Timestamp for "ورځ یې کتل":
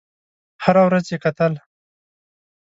0.87-1.53